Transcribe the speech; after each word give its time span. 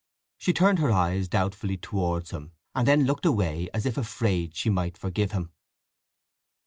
She 0.39 0.51
turned 0.51 0.79
her 0.79 0.89
eyes 0.91 1.27
doubtfully 1.27 1.77
towards 1.77 2.31
him, 2.31 2.53
and 2.73 2.87
then 2.87 3.03
looked 3.03 3.23
away 3.23 3.69
as 3.71 3.85
if 3.85 3.99
afraid 3.99 4.55
she 4.55 4.67
might 4.71 4.97
forgive 4.97 5.31
him. 5.31 5.51